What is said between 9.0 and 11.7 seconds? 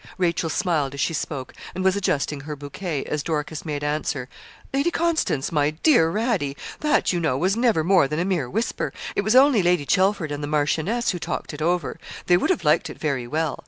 it was only Lady Chelford and the marchioness who talked it